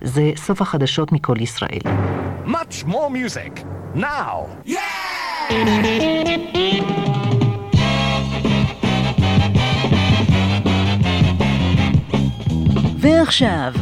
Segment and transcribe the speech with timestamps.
[0.00, 1.80] זה סוף החדשות מכל ישראל.
[2.46, 3.64] Much more music,
[3.96, 4.66] now!
[4.66, 4.74] Yeah!
[12.98, 13.72] ועכשיו,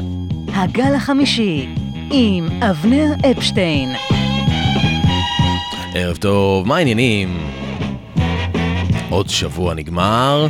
[0.55, 1.69] הגל החמישי,
[2.11, 3.89] עם אבנר אפשטיין.
[5.95, 7.39] ערב טוב, מה העניינים?
[9.11, 10.47] עוד שבוע נגמר?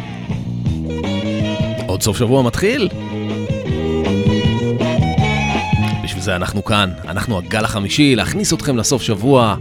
[1.87, 2.89] עוד סוף שבוע מתחיל?
[6.23, 6.91] בשביל זה אנחנו כאן.
[7.09, 9.57] אנחנו הגל החמישי, להכניס אתכם לסוף שבוע.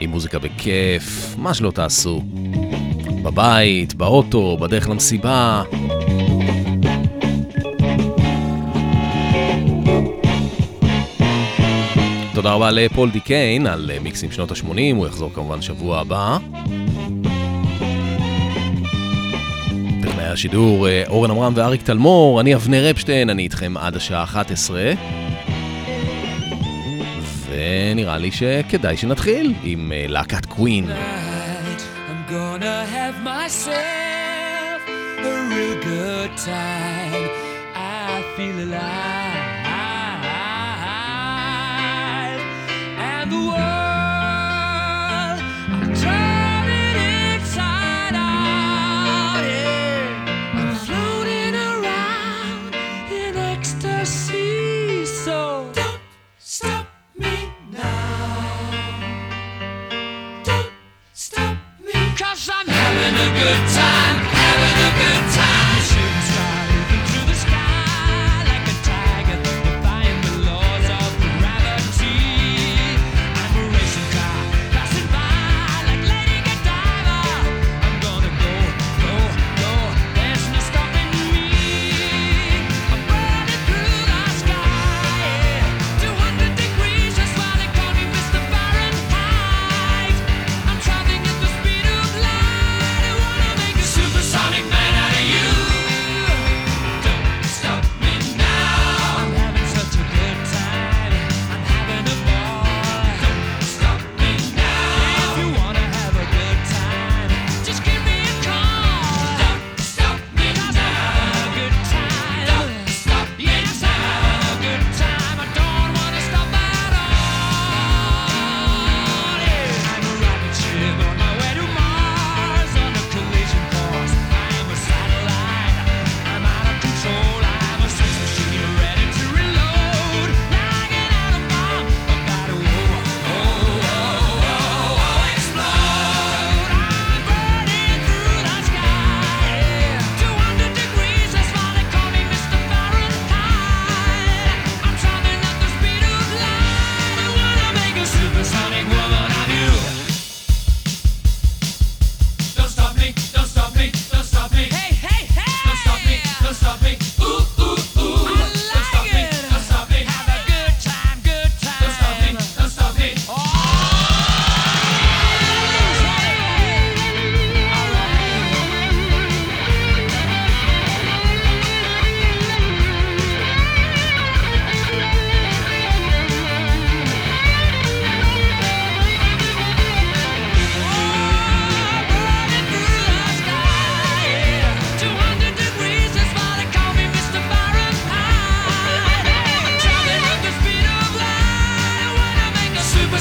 [0.00, 2.22] עם מוזיקה בכיף, מה שלא תעשו.
[3.22, 5.62] בבית, באוטו, בדרך למסיבה.
[12.34, 16.38] תודה רבה לפול די קיין על אה, מיקסים שנות ה-80, הוא יחזור כמובן שבוע הבא.
[20.32, 24.92] השידור אה, אורן עמרם ואריק תלמור, אני אבנר אפשטיין, אני איתכם עד השעה 11.
[27.50, 30.86] ונראה לי שכדאי שנתחיל עם אה, להקת קווין.
[43.32, 43.81] the world
[63.42, 64.21] good time.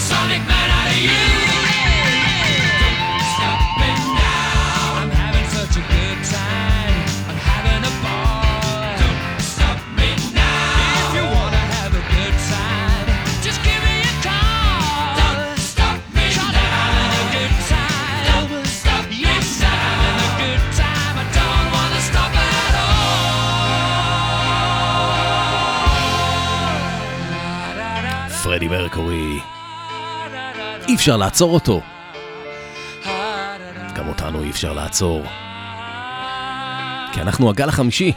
[0.01, 1.30] sonic man out of you
[31.01, 31.81] אפשר לעצור אותו.
[33.95, 35.23] גם אותנו אי אפשר לעצור.
[37.13, 38.13] כי אנחנו הגל החמישי.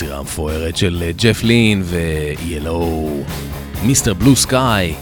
[0.00, 3.30] היצירה המפוארת של אה, ג'ף לין ו-Yellow,
[3.82, 4.94] מיסטר בלו סקאי.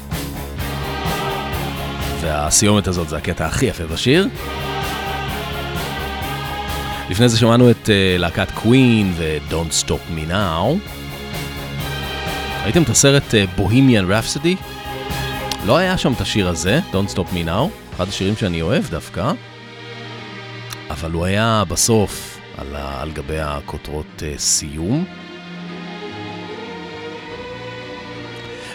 [2.21, 4.29] והסיומת הזאת זה הקטע הכי יפה בשיר.
[7.11, 10.91] לפני זה שמענו את uh, להקת קווין ו-Don't Stop Me Now.
[12.65, 14.57] ראיתם את הסרט בוהימיאן uh, רפסדי?
[15.67, 19.33] לא היה שם את השיר הזה, Don't Stop Me Now, אחד השירים שאני אוהב דווקא,
[20.91, 25.05] אבל הוא היה בסוף על, ה, על גבי הכותרות uh, סיום.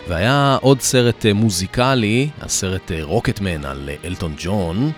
[0.08, 4.92] והיה עוד סרט uh, מוזיקלי, הסרט אה, רוקטמן uh, על אלטון ג'ון.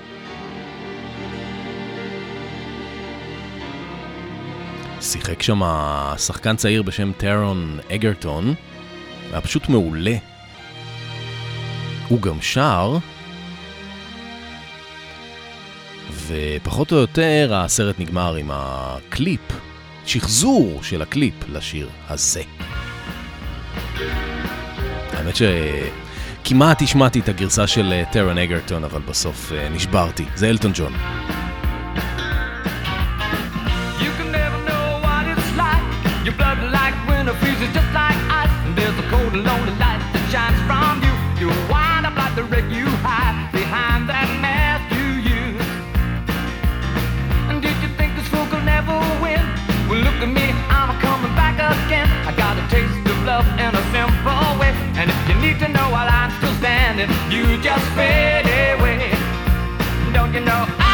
[5.02, 5.62] שיחק שם
[6.18, 8.54] שחקן צעיר בשם טרון אגרטון,
[9.32, 10.16] היה פשוט מעולה.
[12.08, 12.98] הוא גם שר
[16.28, 19.42] ופחות או יותר הסרט נגמר עם הקליפ,
[20.06, 22.42] שחזור של הקליפ לשיר הזה.
[25.14, 30.26] האמת שכמעט השמעתי את הגרסה של אה, טרן אגרטון, אבל בסוף אה, נשברתי.
[30.36, 30.94] זה אלטון ג'ון.
[55.28, 57.10] You need to know while I'm still standing.
[57.32, 59.12] You just fade away.
[60.14, 60.85] Don't you know?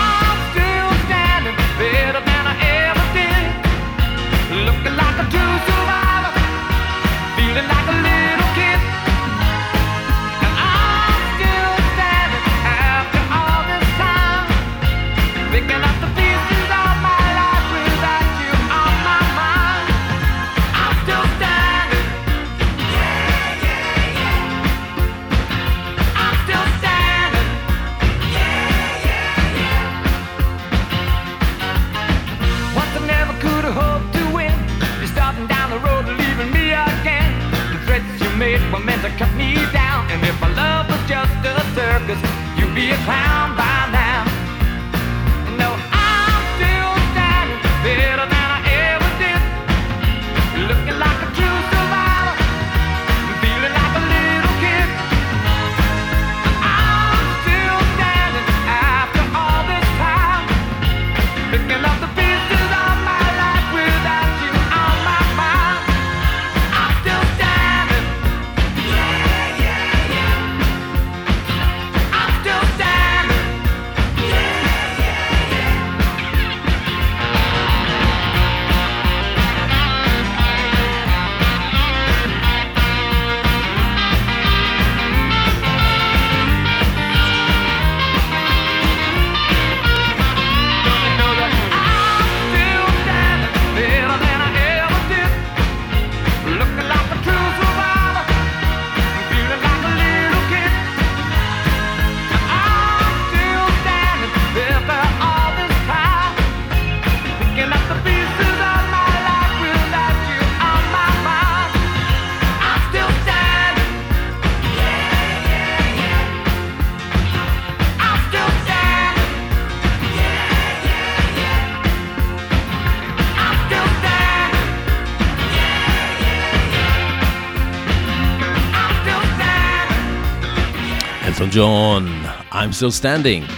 [131.52, 132.08] John,
[132.54, 133.52] I'm Still Standing.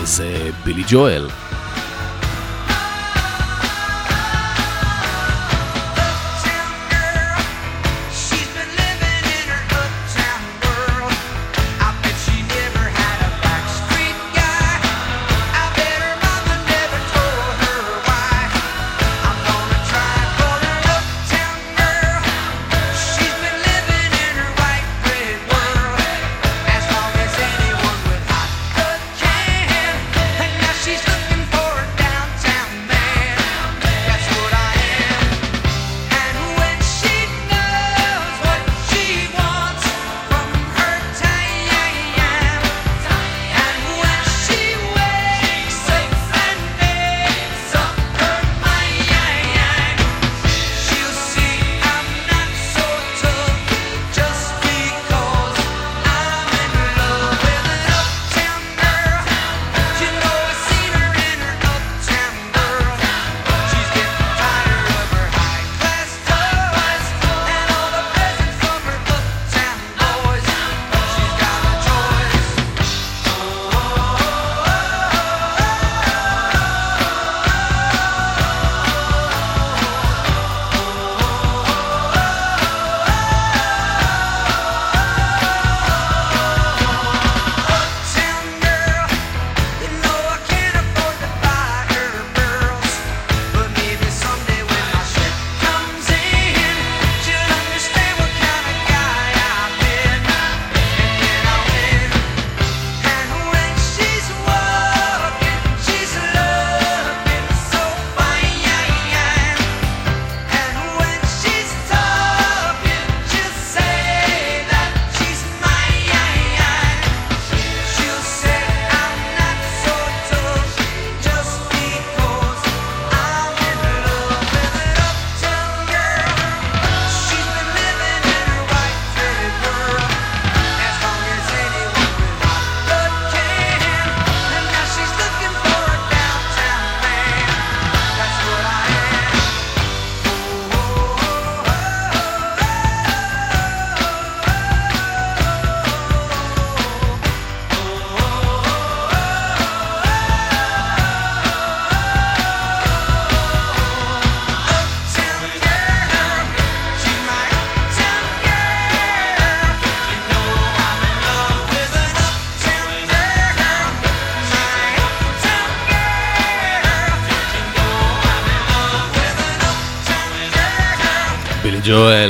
[0.00, 1.28] וזה בילי ג'ואל.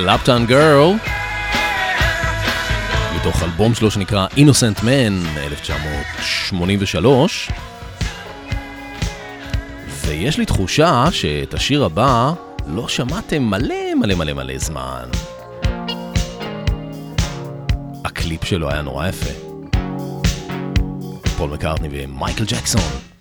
[0.03, 0.93] של Uptown Girl,
[3.17, 7.51] מתוך אלבום שלו שנקרא Innocent Man, 1983.
[10.07, 12.33] ויש לי תחושה שאת השיר הבא
[12.67, 15.09] לא שמעתם מלא מלא מלא מלא זמן.
[18.05, 19.31] הקליפ שלו היה נורא יפה.
[21.37, 23.12] פול מקארטני ומייקל ג'קסון.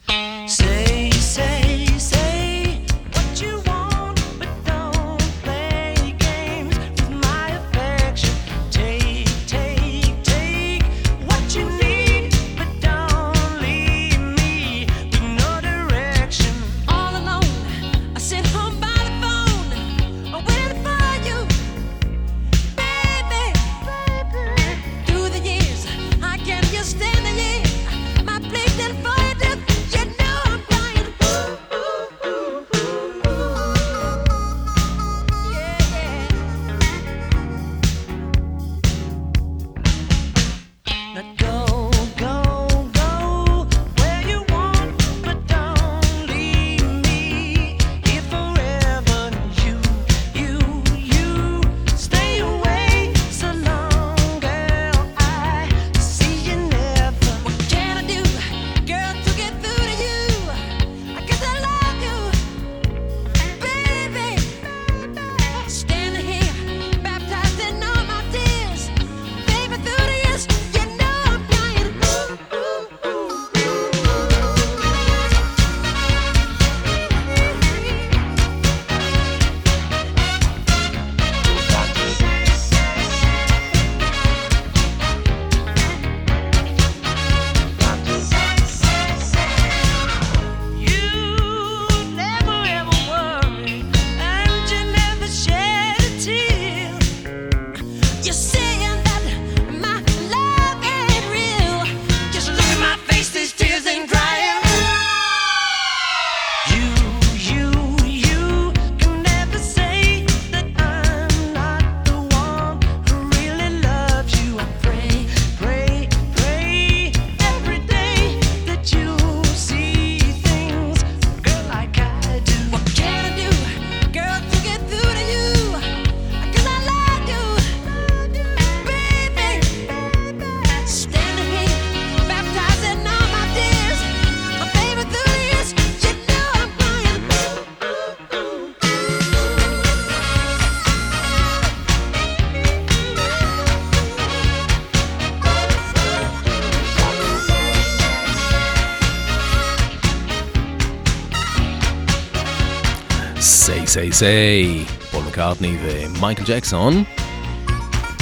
[154.12, 157.04] Say, פול מקארטני ומייקל ג'קסון,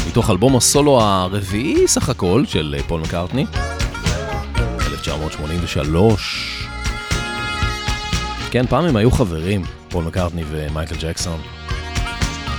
[0.07, 3.45] מתוך אלבום הסולו הרביעי סך הכל של אה, פול מקארטני,
[4.91, 6.67] 1983.
[8.51, 11.41] כן, פעם הם היו חברים, פול מקארטני ומייקל ג'קסון.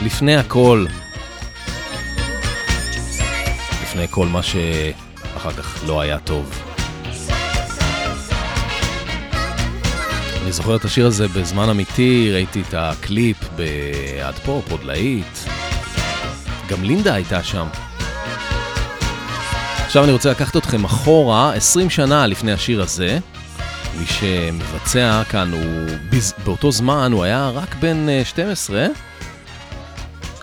[0.05, 0.87] לפני הכל,
[3.83, 6.70] לפני כל מה שאחר כך לא היה טוב.
[10.51, 15.39] אני זוכר את השיר הזה בזמן אמיתי, ראיתי את הקליפ בעד פופ, עוד להיט.
[16.69, 17.67] גם לינדה הייתה שם.
[19.87, 23.19] עכשיו אני רוצה לקחת אתכם אחורה, 20 שנה לפני השיר הזה.
[23.99, 26.35] מי שמבצע כאן הוא, בז...
[26.45, 28.87] באותו זמן הוא היה רק בן אה, 12,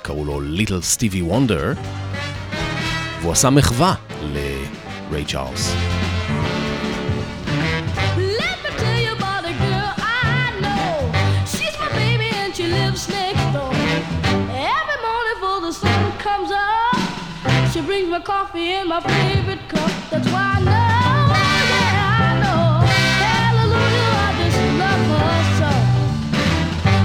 [0.01, 1.73] קראו לו ליטל סטיבי וונדר,
[3.21, 5.96] והוא עשה מחווה לריי צ'ארלס.
[17.77, 19.91] she brings my coffee in my favorite cup.
[20.09, 21.17] That's why I know,
[21.71, 22.63] yeah, I know.
[23.21, 25.69] Hallelujah, I just love her so.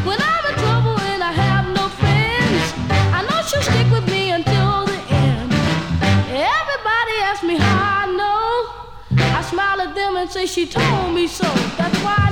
[0.09, 2.65] When I'm in trouble and I have no friends,
[3.13, 5.53] I know she'll stick with me until the end.
[6.57, 8.49] Everybody asks me how I know.
[9.39, 11.49] I smile at them and say she told me so.
[11.77, 12.17] That's why.
[12.17, 12.32] I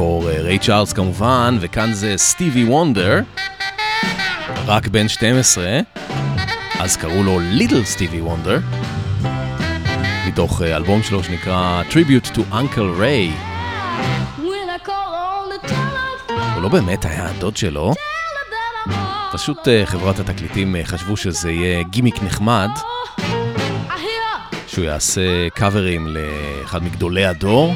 [0.00, 3.20] במקור אה, ריי צ'ארלס כמובן, וכאן זה סטיבי וונדר,
[4.66, 5.80] רק בן 12,
[6.78, 8.58] אז קראו לו ליטל סטיבי וונדר,
[10.28, 13.32] מתוך אה, אלבום שלו שנקרא Tribute to Uncle Ray.
[16.54, 17.94] הוא לא באמת היה הדוד שלו,
[19.32, 22.70] פשוט אה, חברת התקליטים חשבו שזה יהיה גימיק נחמד,
[24.66, 27.74] שהוא יעשה קאברים לאחד מגדולי הדור.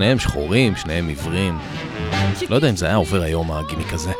[0.00, 1.58] שניהם שחורים, שניהם עיוורים.
[2.48, 4.12] לא יודע אם זה היה עובר היום הגימיק הזה.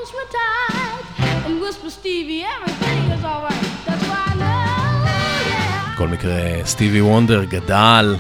[5.95, 8.17] בכל מקרה, סטיבי וונדר גדל.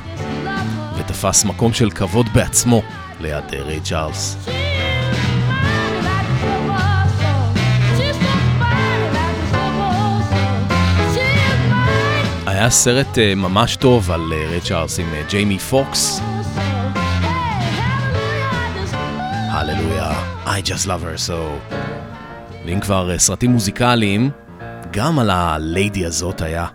[0.98, 2.82] ותפס מקום של כבוד בעצמו
[3.20, 4.36] ליד אה, ריי צ'ארלס.
[12.46, 16.20] היה סרט אה, ממש טוב על אה, ריי צ'ארלס עם ג'יימי פוקס,
[19.60, 20.10] הללויה,
[20.46, 21.72] I just love her so.
[22.66, 24.30] ואם כבר אה, סרטים מוזיקליים,
[24.90, 26.66] גם על הליידי הזאת היה.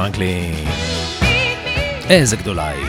[0.00, 0.54] פרנקלין.
[2.08, 2.86] איזה גדולה היא.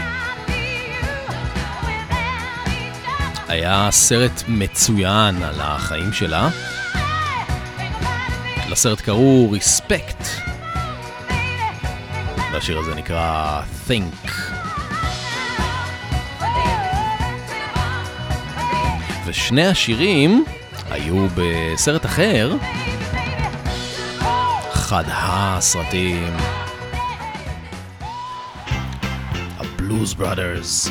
[3.48, 6.50] היה סרט מצוין על החיים שלה.
[8.70, 10.24] לסרט קראו ריספקט.
[12.54, 14.32] והשיר הזה נקרא Think.
[19.26, 20.46] ושני השירים
[20.92, 22.56] היו בסרט אחר,
[24.74, 26.34] אחד הסרטים
[29.92, 30.90] Blues Brothers.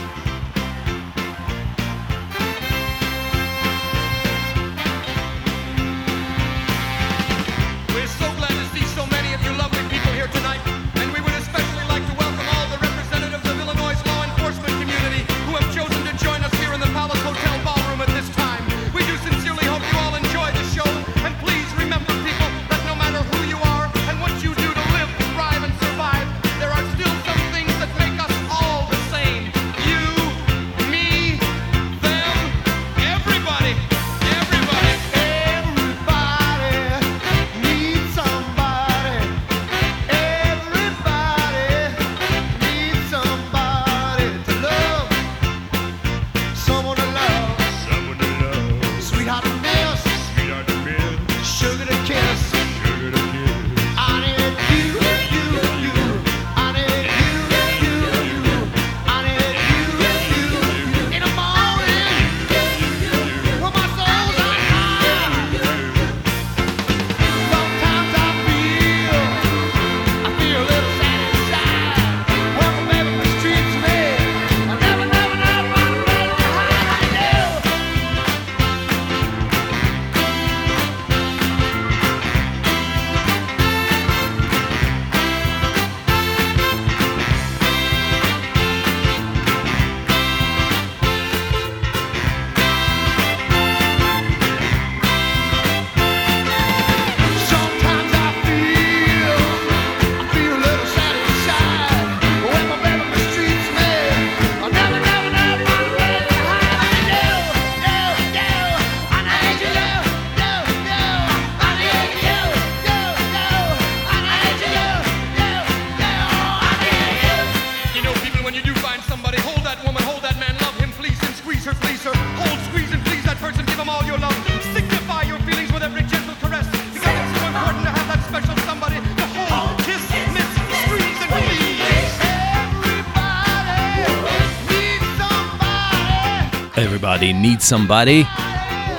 [137.43, 138.25] need somebody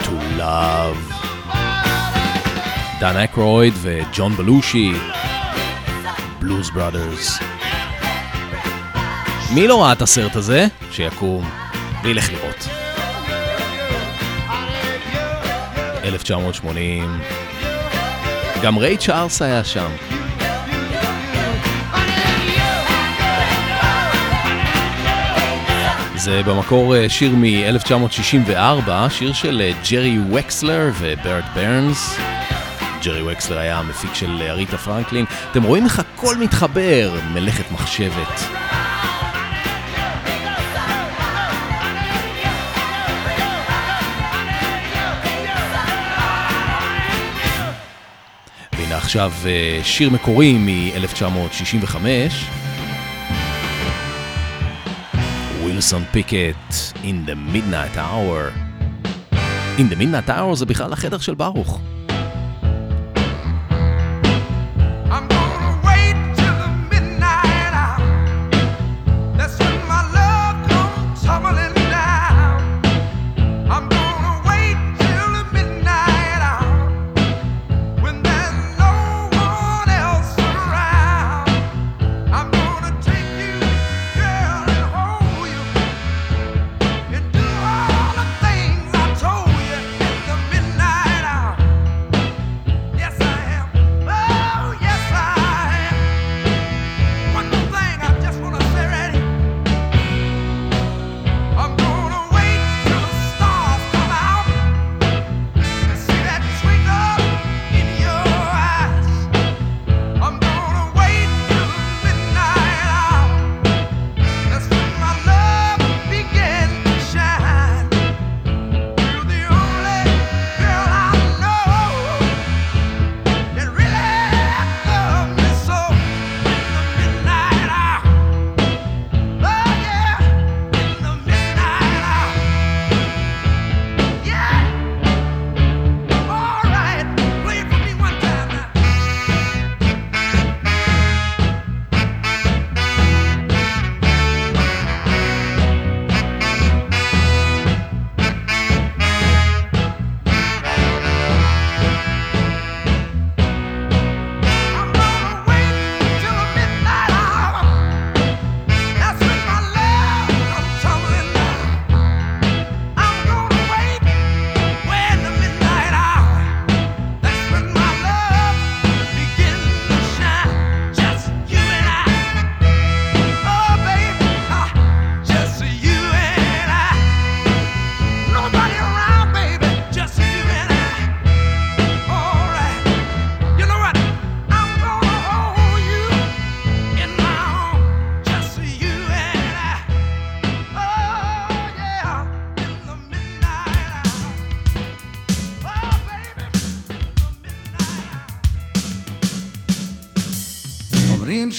[0.04, 1.14] to love.
[3.00, 4.92] דן אקרויד וג'ון בלושי,
[6.40, 7.40] בלוז בראדרס.
[9.54, 10.68] מי לא ראה את הסרט הזה?
[10.92, 11.50] שיקום
[12.04, 12.68] וילך לראות.
[16.04, 17.20] 1980.
[18.64, 20.11] גם רייט שארס היה שם.
[26.24, 32.18] זה במקור אה, שיר מ-1964, שיר של אה, ג'רי וקסלר וברט ברנס.
[33.04, 35.26] ג'רי וקסלר היה המפיק של אה, אריטה פרנקלין.
[35.52, 38.42] אתם רואים איך הכל מתחבר, מלאכת מחשבת.
[48.74, 49.32] והנה עכשיו
[49.84, 52.61] שיר מקורי מ-1965.
[55.82, 58.54] ג'פרסון פיקט, In the Midnight Hour.
[59.78, 61.80] In the Midnight Hour זה בכלל החדר של ברוך.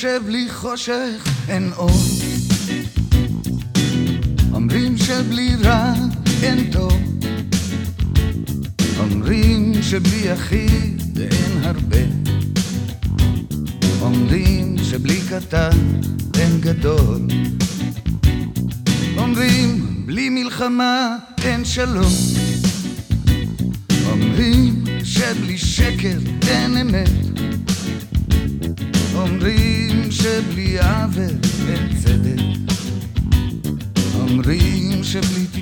[0.02, 1.90] שבלי חושך אין אור.
[4.52, 5.92] אומרים שבלי רע
[6.42, 6.92] אין טוב.
[8.98, 11.98] אומרים שבלי יחיד אין הרבה.
[14.00, 15.78] אומרים שבלי קטן
[16.38, 17.20] אין גדול.
[19.16, 22.12] אומרים בלי מלחמה אין שלום.
[24.06, 27.31] אומרים שבלי שקר אין אמת
[30.42, 31.36] שבלי עוול
[31.68, 32.42] אין צדק
[34.14, 35.61] אומרים שבלי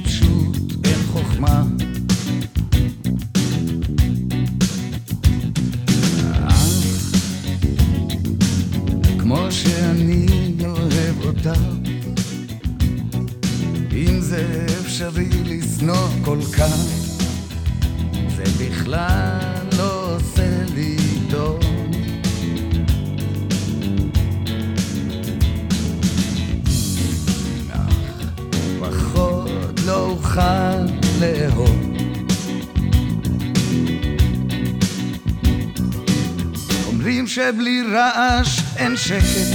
[38.16, 39.50] רעש אין שקט.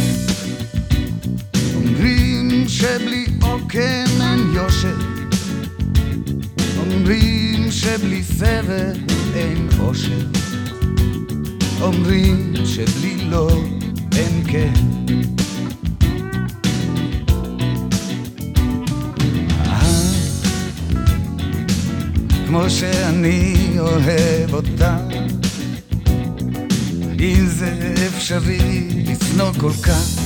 [1.75, 4.97] אומרים שבלי עוקן אין יושר.
[6.77, 8.93] אומרים שבלי סבל
[9.35, 10.27] אין אושר.
[11.81, 13.49] אומרים שבלי לא
[14.17, 14.73] אין כן.
[19.65, 20.11] אה,
[22.47, 25.14] כמו שאני אוהב אותה
[27.25, 30.19] אם זה אפשרי לשנוא כל כך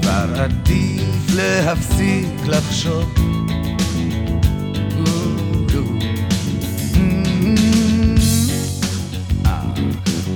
[0.00, 3.14] כבר עדיף להפסיק לחשוב.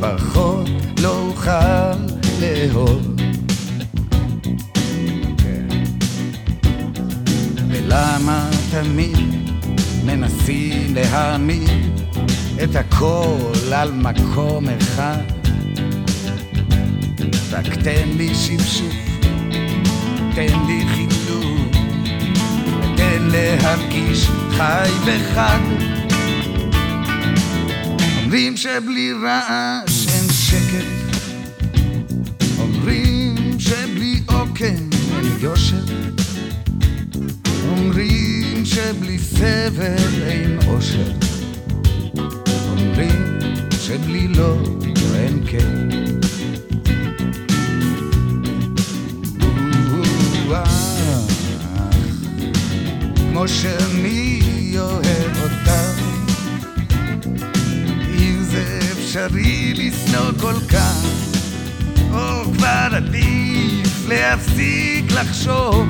[0.01, 0.69] פחות
[1.03, 1.93] לא אוכל
[2.41, 3.17] לאהוב.
[5.39, 5.67] כן.
[7.69, 9.19] ולמה תמיד
[10.05, 11.88] מנסים להעמיד
[12.65, 15.23] את הכל על מקום אחד.
[17.51, 18.95] רק תן לי שפשוף,
[20.35, 21.49] תן לי חיתוך
[22.97, 25.59] תן להרגיש חי וחד.
[28.23, 31.19] אומרים שבלי רעש אין שקט
[32.59, 35.85] אומרים שבלי עוקן אין יושר.
[37.69, 41.28] אומרים שבלי סבל אין אומרים
[43.89, 44.57] שבלי לא
[45.15, 45.89] אין כן.
[53.17, 54.41] כמו שאני
[54.79, 55.71] אוהב אותך
[58.19, 61.05] אם זה אפשרי לשנוא כל כך
[62.13, 65.87] או כבר עדיף להפסיק לחשוב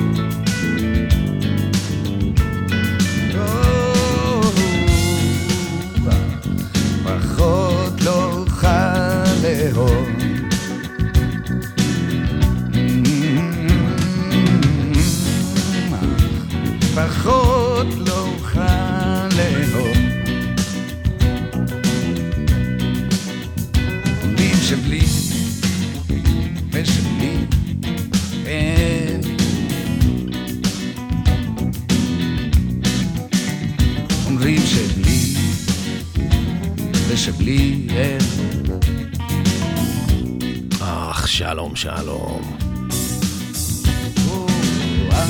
[41.81, 42.57] שלום.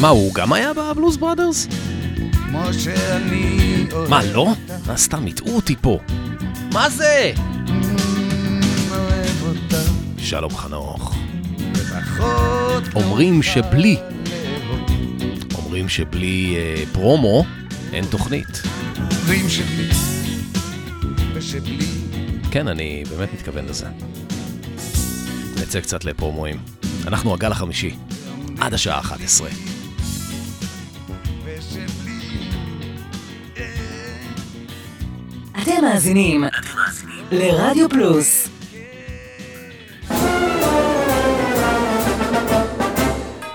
[0.01, 1.67] מה, הוא גם היה בבלוז בראדרס?
[2.31, 4.53] כמו שאני אוהב מה, לא?
[4.87, 5.99] מה, סתם הטעו אותי פה.
[6.73, 7.33] מה זה?
[10.17, 11.15] שלום חנוך.
[12.95, 13.97] אומרים שבלי.
[15.55, 17.43] אומרים שבלי אה, פרומו
[17.93, 18.61] אין תוכנית.
[19.21, 19.89] אומרים שבלי
[21.33, 21.87] ושבלי
[22.51, 23.87] כן, אני באמת מתכוון לזה.
[25.69, 26.57] נצא קצת לפרומואים.
[27.07, 27.95] אנחנו הגל החמישי,
[28.59, 29.49] עד השעה 11.
[31.45, 32.49] ושבלי
[35.61, 36.43] אתם מאזינים
[37.31, 38.48] לרדיו פלוס.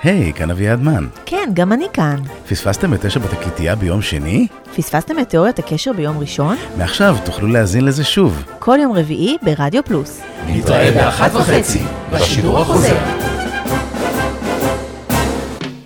[0.04, 1.06] היי, כאן אביעד מן.
[1.26, 2.16] כן, גם אני כאן.
[2.48, 4.46] פספסתם את תשע בתקליטייה ביום שני?
[4.76, 6.56] פספסתם את תיאוריית הקשר ביום ראשון?
[6.78, 8.44] מעכשיו תוכלו להאזין לזה שוב.
[8.58, 10.20] כל יום רביעי ברדיו פלוס.
[10.46, 12.96] נתראה באחת וחצי, בשידור החוזר.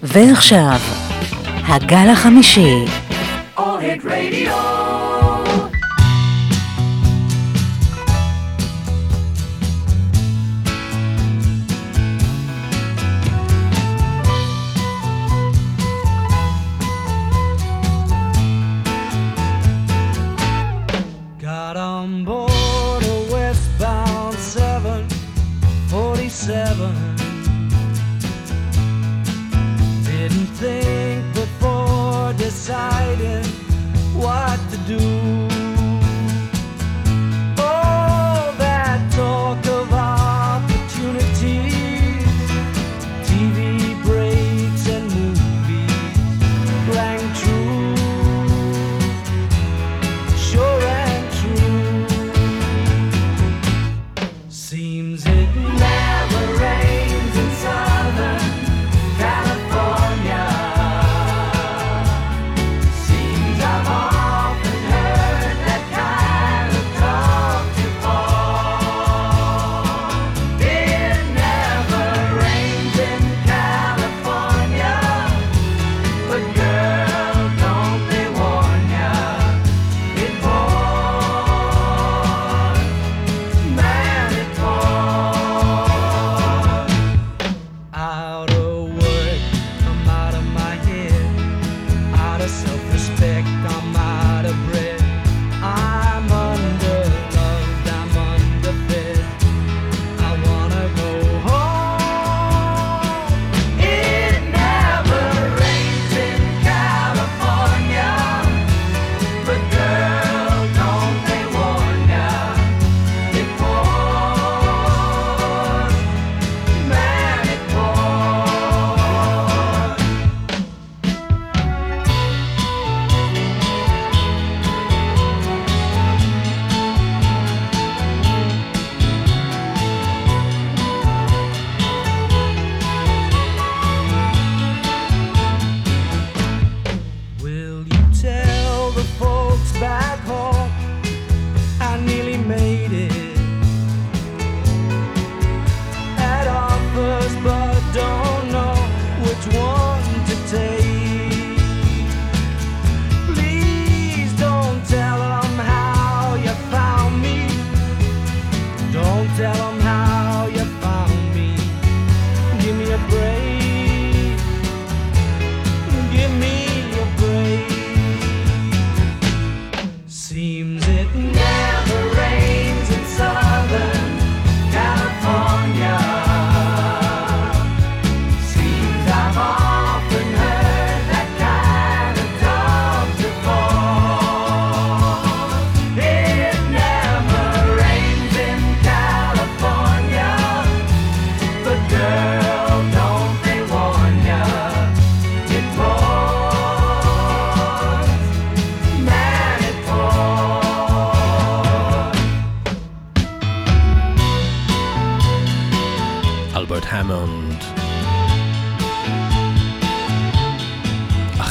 [0.02, 0.78] ועכשיו,
[1.68, 2.84] הגל החמישי.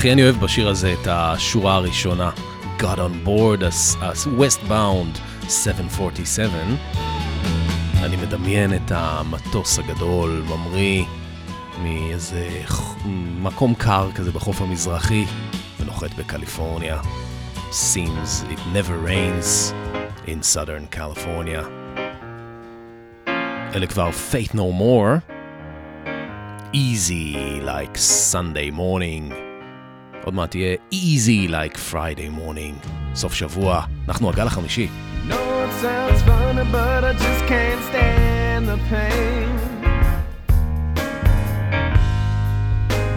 [0.08, 2.32] הכי אני אוהב בשיר הזה את השורה הראשונה,
[2.80, 6.50] God on board a, a westbound 747.
[8.04, 11.04] אני מדמיין את המטוס הגדול, ממריא
[11.84, 12.50] מאיזה
[13.42, 15.26] מקום קר כזה בחוף המזרחי,
[15.80, 17.02] ונוחת בקליפורניה.
[17.72, 19.74] Seems it never rains
[20.26, 21.64] in Southern California.
[23.76, 25.22] אלה כבר Faith No More.
[26.74, 29.47] Easy like Sunday morning.
[30.28, 32.88] עוד מעט תהיה Easy Like Friday Morning.
[33.16, 34.88] סוף שבוע, אנחנו הגל החמישי.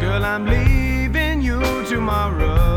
[0.01, 1.61] Girl, I'm leaving you
[1.93, 2.70] tomorrow.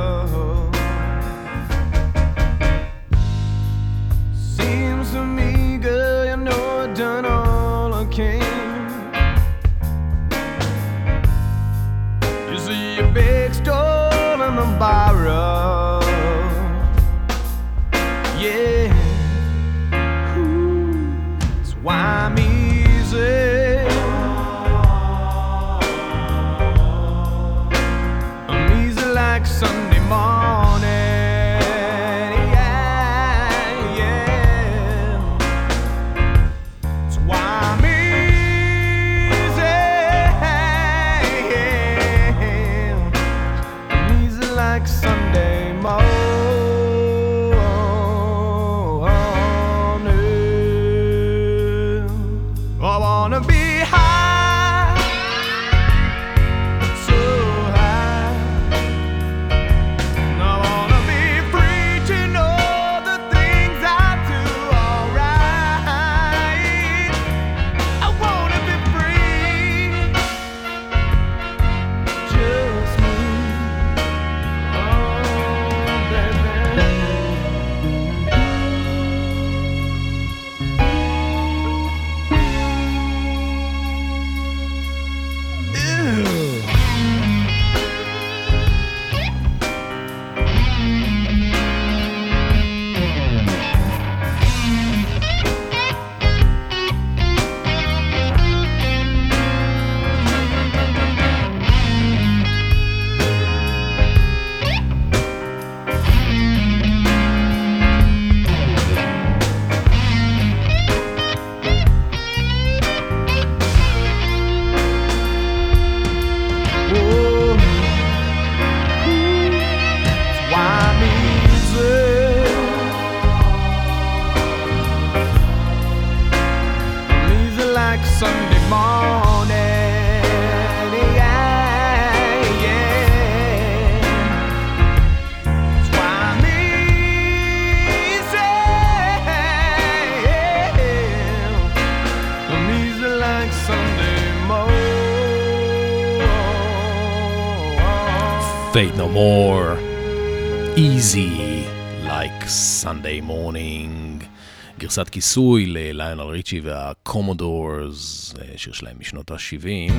[154.97, 159.93] גרסת כיסוי לליונל ריצ'י והקומודורס, אה, שיר שלהם משנות ה-70.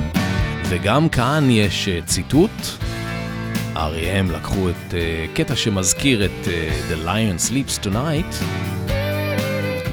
[0.69, 2.51] וגם כאן יש אה, ציטוט,
[3.75, 4.31] R.E.M.
[4.31, 6.47] לקחו את אה, קטע שמזכיר את
[6.89, 8.43] The Lion Sleeps Tonight,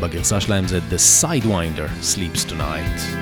[0.03, 3.22] בגרסה שלהם זה The Sidewinder Sleeps Tonight.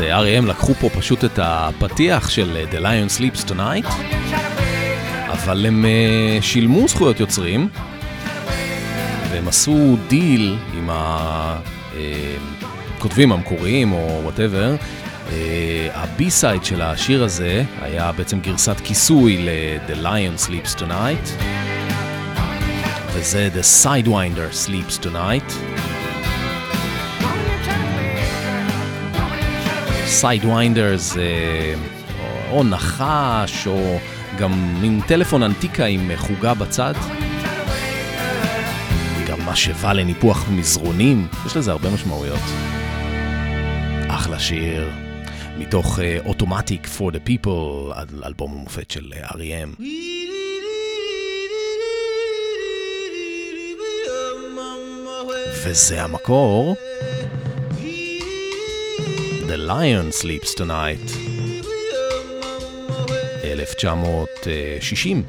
[0.00, 0.46] אה, R.E.M.
[0.46, 3.92] לקחו פה פשוט את הפתיח של אה, The Lion Sleeps Tonight,
[5.32, 7.68] אבל הם אה, שילמו זכויות יוצרים,
[9.30, 10.90] והם עשו דיל עם
[12.96, 14.76] הכותבים המקוריים או whatever.
[15.94, 21.42] ה B-side של השיר הזה היה בעצם גרסת כיסוי ל-The Lion Sleeps Tonight,
[23.12, 25.52] וזה The Sidewinder Sleeps Tonight.
[30.08, 31.16] Sidewinders,
[32.50, 33.98] או נחש, או
[34.38, 36.94] גם מין טלפון אנטיקה עם חוגה בצד.
[39.28, 42.40] גם משאבה לניפוח מזרונים, יש לזה הרבה משמעויות.
[44.08, 44.90] אחלה שיר,
[45.58, 47.94] מתוך Automatic uh, for the people,
[48.26, 49.82] אלבום המופת של אה, R.E.M.
[55.64, 56.76] וזה המקור.
[59.48, 61.12] The Lion Sleeps Tonight.
[63.44, 65.22] 1960.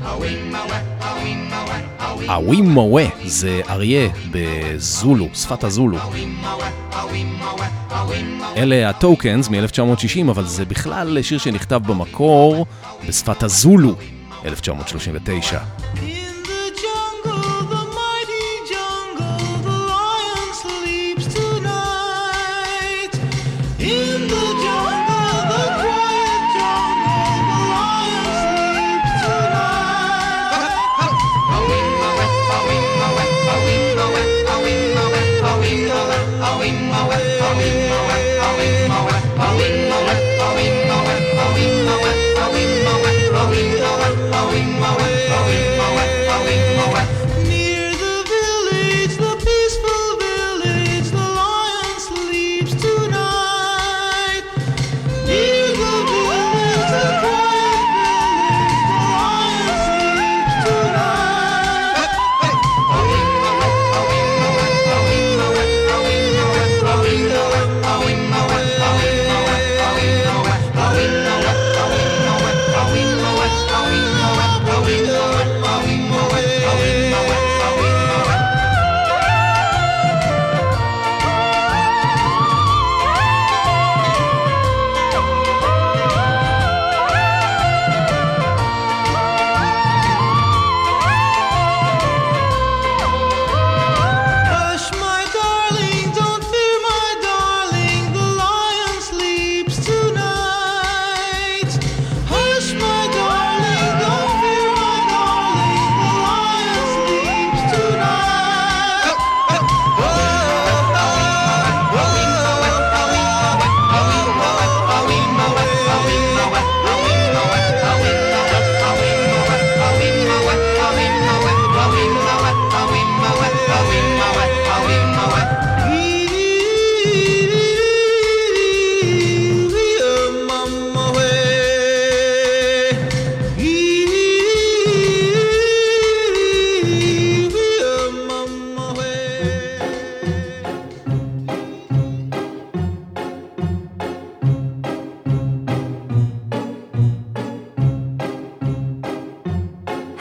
[2.27, 5.97] אווים מווה זה אריה בזולו, שפת הזולו.
[8.57, 12.65] אלה הטוקנס מ-1960, אבל זה בכלל שיר שנכתב במקור
[13.07, 13.95] בשפת הזולו,
[14.45, 15.59] 1939.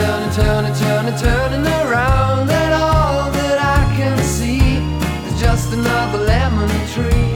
[0.00, 4.78] Turning, turning, turning, turning, around, and all that I can see
[5.28, 7.32] is just another lemon tree.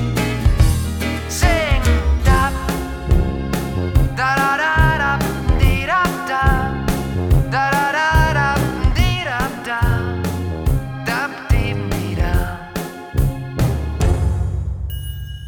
[1.29, 1.83] Sing,
[2.25, 2.51] da,
[4.17, 4.75] da da da.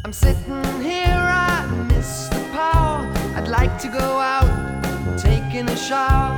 [0.05, 1.19] I'm sitting here,
[1.51, 2.99] I miss the power.
[3.35, 4.47] I'd like to go out,
[5.17, 6.36] taking a shower,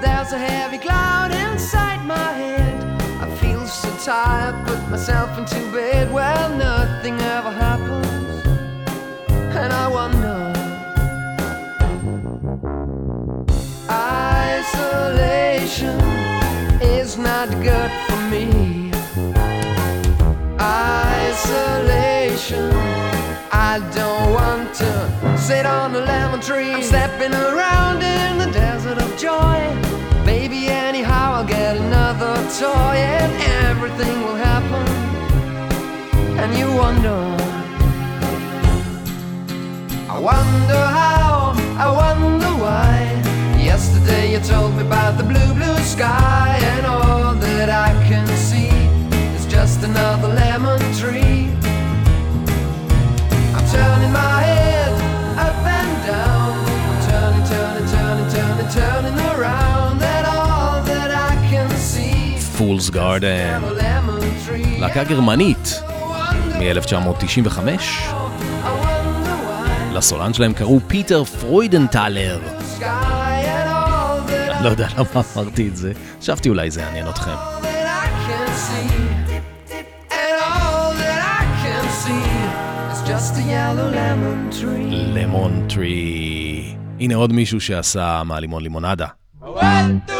[0.00, 3.02] there's a heavy cloud inside my head.
[3.20, 6.10] I feel so tired, put myself into bed.
[6.12, 8.06] Well, nothing ever happens,
[9.56, 10.52] and I wonder.
[14.58, 16.00] Isolation
[16.80, 18.90] is not good for me.
[20.60, 22.70] Isolation,
[23.52, 26.72] I don't want to sit on a lemon tree.
[26.72, 29.89] I'm stepping around in the desert of joy
[32.58, 33.32] toy and
[33.68, 34.86] everything will happen.
[36.40, 37.20] And you wonder.
[40.08, 42.96] I wonder how I wonder why.
[43.56, 48.72] Yesterday you told me about the blue blue sky and all that I can see
[49.36, 51.50] is just another lemon tree.
[53.54, 54.69] I'm turning my head.
[62.80, 63.82] Rose Garden,
[64.78, 65.82] להקה גרמנית
[66.58, 67.58] מ-1995.
[69.92, 72.40] לסולן שלהם קראו פיטר פרוידנטלר.
[74.62, 77.34] לא יודע למה אמרתי את זה, חשבתי אולי זה יעניין אתכם.
[85.14, 86.74] למון טרי.
[87.00, 89.06] הנה עוד מישהו שעשה מהלימון לימונדה.
[89.42, 90.19] One, two.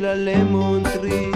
[0.00, 1.29] la lemon tree.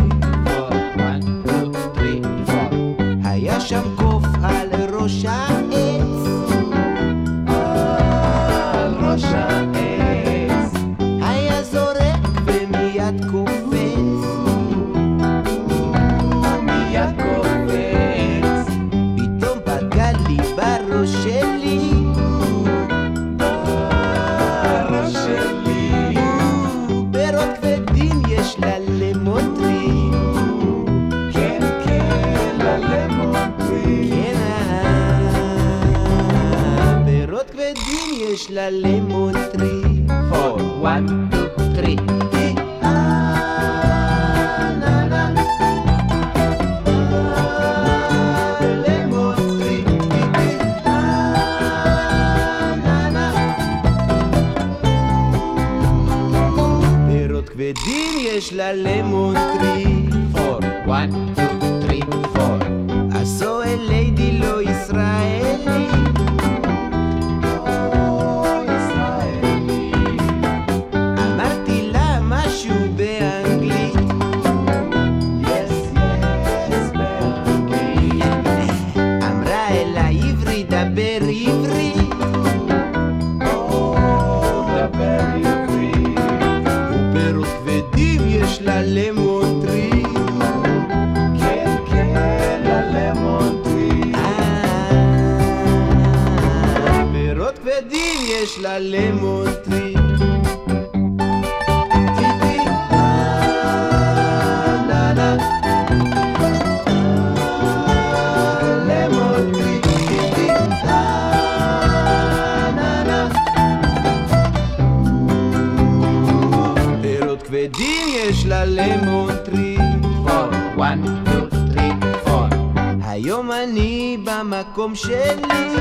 [124.85, 125.77] במקום שלי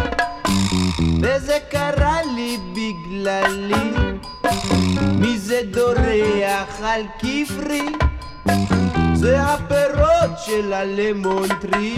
[1.22, 3.92] וזה קרה לי בגללי.
[5.20, 7.86] מי זה דורח על כפרי?
[9.14, 11.96] זה הפירות של הלמונטרי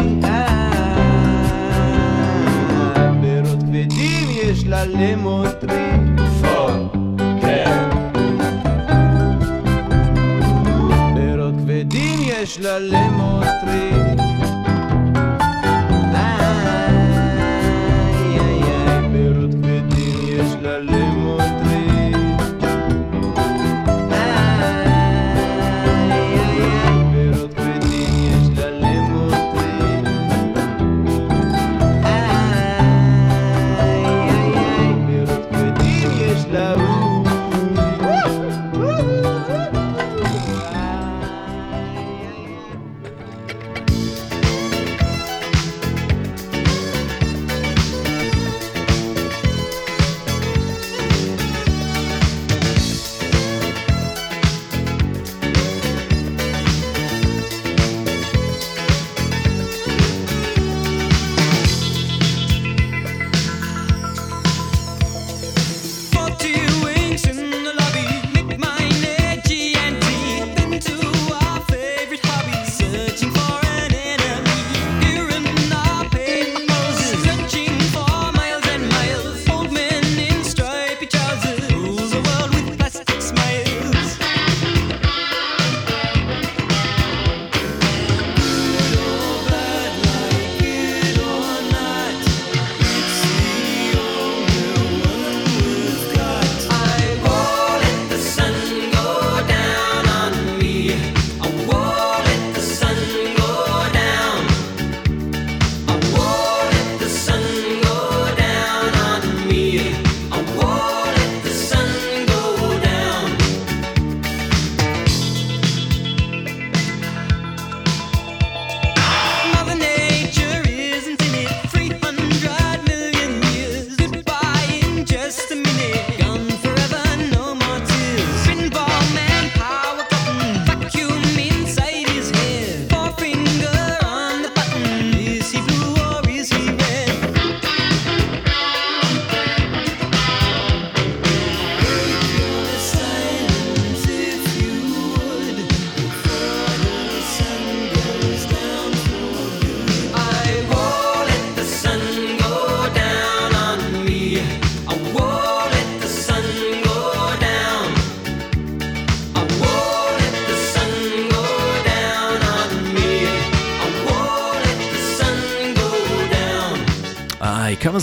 [3.21, 4.63] פירות כבדים יש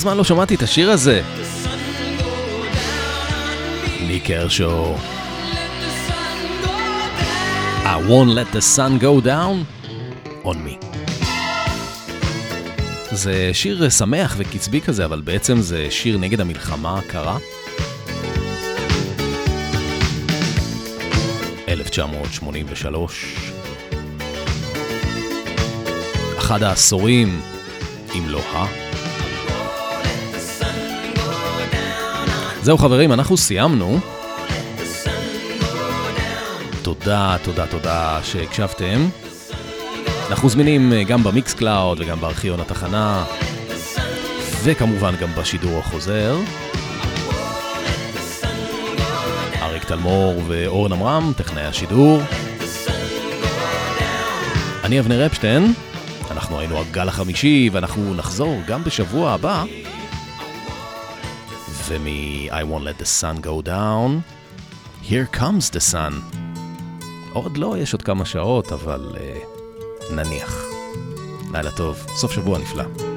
[0.03, 1.23] זמן לא שמעתי את השיר הזה.
[4.01, 4.97] ניק הרשו.
[7.85, 9.65] I won't let the sun go down
[10.45, 10.87] on me.
[13.13, 17.39] זה שיר שמח וקצבי כזה, אבל בעצם זה שיר נגד המלחמה הקרה.
[21.69, 23.53] 1983.
[26.39, 27.41] אחד העשורים,
[28.15, 28.82] אם לא ה...
[32.63, 33.99] זהו חברים, אנחנו סיימנו.
[36.83, 39.09] תודה, תודה, תודה שהקשבתם.
[40.31, 43.25] אנחנו זמינים אה, גם במיקס קלאוד וגם בארכיון התחנה,
[44.63, 46.37] וכמובן גם בשידור החוזר.
[49.63, 52.21] אריק תלמור ואורן עמרם, טכנאי השידור.
[54.85, 55.73] אני אבנר אפשטיין,
[56.31, 59.65] אנחנו היינו הגל החמישי, ואנחנו נחזור גם בשבוע הבא.
[61.93, 64.23] ומ-I won't let the sun go down,
[65.03, 66.13] here comes the sun.
[67.33, 70.65] עוד לא, יש עוד כמה שעות, אבל uh, נניח.
[71.53, 73.12] לילה טוב, סוף שבוע נפלא.